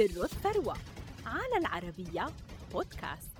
سر 0.00 0.24
الثروة 0.24 0.74
على 1.26 1.56
العربية 1.58 2.26
بودكاست. 2.72 3.30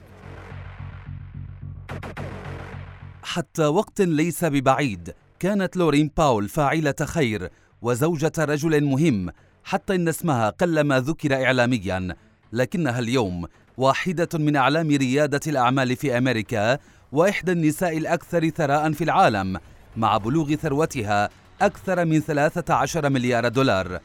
حتى 3.22 3.66
وقت 3.66 4.00
ليس 4.00 4.44
ببعيد 4.44 5.14
كانت 5.38 5.76
لورين 5.76 6.10
باول 6.16 6.48
فاعلة 6.48 6.94
خير 7.02 7.50
وزوجة 7.82 8.32
رجل 8.38 8.84
مهم 8.84 9.30
حتى 9.64 9.94
إن 9.94 10.08
اسمها 10.08 10.50
قلما 10.50 11.00
ذكر 11.00 11.44
إعلاميا. 11.44 12.16
لكنها 12.52 12.98
اليوم 12.98 13.46
واحدة 13.76 14.28
من 14.34 14.56
أعلام 14.56 14.88
ريادة 14.88 15.40
الأعمال 15.46 15.96
في 15.96 16.18
أمريكا 16.18 16.78
وإحدى 17.12 17.52
النساء 17.52 17.98
الأكثر 17.98 18.48
ثراء 18.48 18.92
في 18.92 19.04
العالم 19.04 19.60
مع 19.96 20.16
بلوغ 20.16 20.54
ثروتها 20.54 21.28
أكثر 21.60 22.04
من 22.04 22.20
13 22.20 23.10
مليار 23.10 23.48
دولار. 23.48 24.00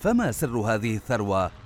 فما 0.00 0.32
سر 0.32 0.56
هذه 0.58 0.96
الثروة؟ 0.96 1.65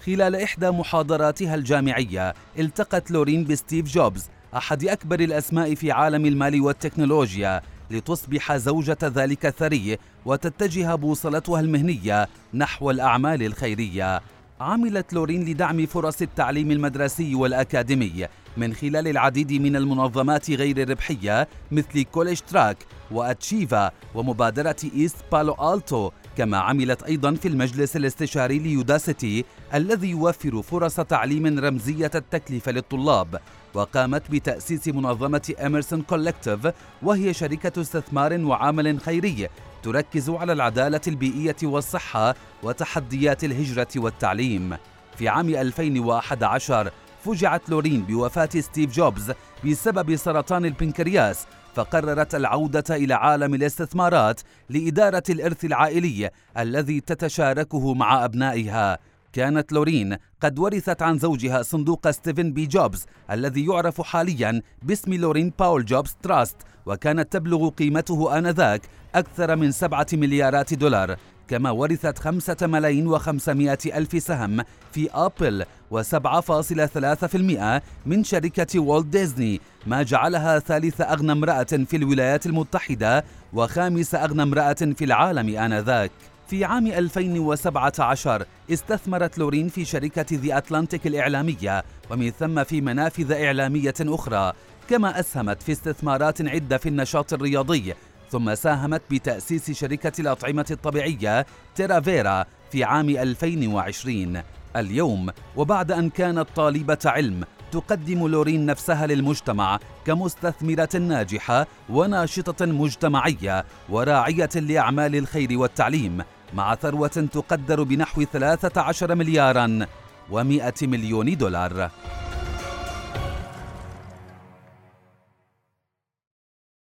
خلال 0.06 0.36
إحدى 0.36 0.70
محاضراتها 0.70 1.56
الجامعية 1.56 2.34
التقت 2.60 3.12
لورين 3.12 3.44
بستيف 3.44 3.86
جوبز 3.86 4.30
أحد 4.56 4.86
أكبر 4.86 5.20
الأسماء 5.20 5.76
في 5.76 5.92
عالم 5.92 6.26
المال 6.26 6.62
والتكنولوجيا 6.62 7.62
لتصبح 7.92 8.58
زوجة 8.58 8.98
ذلك 9.04 9.46
الثري 9.46 9.98
وتتجه 10.26 10.96
بوصلتها 10.96 11.60
المهنية 11.60 12.28
نحو 12.54 12.92
الأعمال 12.92 13.44
الخيرية. 13.44 14.22
عملت 14.62 15.14
لورين 15.14 15.46
لدعم 15.46 15.86
فرص 15.86 16.22
التعليم 16.22 16.72
المدرسي 16.72 17.36
والأكاديمي 17.36 18.28
من 18.58 18.74
خلال 18.74 19.08
العديد 19.08 19.54
من 19.54 19.76
المنظمات 19.76 20.52
غير 20.52 20.78
الربحية 20.78 21.48
مثل 21.72 22.04
كوليج 22.04 22.40
تراك 22.40 22.78
وأتشيفا 23.12 23.92
ومبادرة 24.16 24.76
إيست 24.96 25.18
بالو 25.32 25.74
ألتو 25.74 26.12
كما 26.38 26.58
عملت 26.58 27.04
أيضا 27.04 27.34
في 27.34 27.48
المجلس 27.48 27.96
الاستشاري 27.96 28.60
ليوداسيتي 28.60 29.46
الذي 29.74 30.10
يوفر 30.10 30.62
فرص 30.62 30.96
تعليم 30.96 31.60
رمزية 31.60 32.12
التكلفة 32.16 32.72
للطلاب 32.72 33.40
وقامت 33.74 34.32
بتأسيس 34.32 34.88
منظمة 34.88 35.54
إيمرسون 35.66 36.02
كولكتيف 36.02 36.68
وهي 37.02 37.34
شركة 37.34 37.82
استثمار 37.82 38.46
وعمل 38.46 39.00
خيري 39.00 39.50
تركز 39.84 40.30
على 40.30 40.54
العدالة 40.54 41.02
البيئية 41.08 41.56
والصحة 41.64 42.36
وتحديات 42.64 43.44
الهجرة 43.44 43.88
والتعليم. 43.96 44.78
في 45.18 45.28
عام 45.28 45.50
2011 45.50 46.92
فجعت 47.28 47.70
لورين 47.70 48.02
بوفاة 48.02 48.50
ستيف 48.60 48.92
جوبز 48.92 49.32
بسبب 49.66 50.16
سرطان 50.16 50.66
البنكرياس 50.66 51.46
فقررت 51.76 52.36
العودة 52.36 52.84
إلى 52.96 53.14
عالم 53.14 53.54
الاستثمارات 53.54 54.42
لإدارة 54.70 55.24
الإرث 55.30 55.66
العائلي 55.66 56.30
الذي 56.58 57.00
تتشاركه 57.00 57.94
مع 57.94 58.26
أبنائها. 58.26 58.98
كانت 59.34 59.74
لورين 59.74 60.18
قد 60.42 60.60
ورثت 60.60 61.02
عن 61.02 61.18
زوجها 61.18 61.62
صندوق 61.62 62.12
ستيفن 62.12 62.54
بي 62.54 62.66
جوبز 62.66 63.06
الذي 63.32 63.66
يعرف 63.66 64.02
حاليا 64.02 64.62
باسم 64.84 65.14
لورين 65.14 65.54
باول 65.60 65.86
جوبز 65.86 66.16
تراست 66.24 66.58
وكانت 66.86 67.34
تبلغ 67.34 67.70
قيمته 67.70 68.38
آنذاك 68.38 68.82
أكثر 69.16 69.56
من 69.56 69.72
سبعة 69.72 70.08
مليارات 70.14 70.74
دولار. 70.74 71.16
كما 71.48 71.72
ورثت 71.72 72.20
خمسة 72.20 72.58
ملايين 72.62 73.08
وخمسمائة 73.08 73.78
ألف 73.86 74.24
سهم 74.24 74.64
في 74.92 75.10
أبل 75.14 75.66
وسبعة 75.92 76.42
فاصلة 76.42 76.86
ثلاثة 76.86 77.28
في 77.28 77.38
المئة 77.38 77.82
من 78.06 78.24
شركة 78.24 78.80
والت 78.80 79.08
ديزني 79.08 79.62
ما 79.86 80.04
جعلها 80.04 80.60
ثالث 80.60 81.02
أغنى 81.02 81.32
امرأة 81.32 81.64
في 81.64 81.98
الولايات 81.98 82.46
المتحدة 82.46 83.24
وخامس 83.54 84.16
أغنى 84.16 84.44
امرأة 84.44 84.74
في 84.74 85.06
العالم 85.06 85.58
آنذاك. 85.58 86.12
في 86.48 86.66
عام 86.66 86.88
2017 86.88 88.46
استثمرت 88.74 89.38
لورين 89.38 89.68
في 89.68 89.86
شركة 89.86 90.26
ذي 90.34 90.58
أتلانتيك 90.58 91.08
الإعلامية 91.08 91.84
ومن 92.10 92.32
ثم 92.32 92.64
في 92.64 92.82
منافذ 92.82 93.32
إعلامية 93.32 93.94
أخرى 94.02 94.54
كما 94.90 95.20
أسهمت 95.20 95.64
في 95.64 95.72
استثمارات 95.72 96.42
عدة 96.42 96.78
في 96.78 96.90
النشاط 96.90 97.34
الرياضي 97.34 97.94
ثم 98.30 98.56
ساهمت 98.56 99.02
بتأسيس 99.12 99.72
شركة 99.72 100.22
الأطعمة 100.22 100.66
الطبيعية 100.72 101.46
تيرافيرا 101.76 102.46
في 102.72 102.84
عام 102.84 103.10
2020 103.10 104.42
اليوم 104.76 105.30
وبعد 105.56 105.92
أن 105.92 106.10
كانت 106.10 106.48
طالبة 106.56 106.98
علم 107.06 107.44
تقدم 107.72 108.28
لورين 108.28 108.66
نفسها 108.66 109.08
للمجتمع 109.08 109.80
كمستثمرة 110.06 110.90
ناجحة 110.98 111.68
وناشطة 111.90 112.66
مجتمعية 112.66 113.66
وراعية 113.90 114.50
لأعمال 114.56 115.16
الخير 115.16 115.58
والتعليم 115.60 116.24
مع 116.54 116.76
ثروة 116.76 117.08
تقدر 117.08 117.84
بنحو 117.84 118.24
13 118.24 119.16
مليارا 119.16 119.86
و100 120.32 120.84
مليون 120.84 121.38
دولار. 121.38 121.92